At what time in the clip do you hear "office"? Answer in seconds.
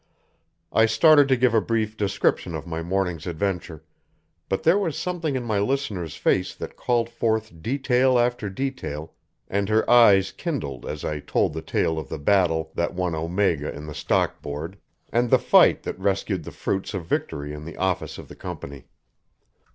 17.77-18.17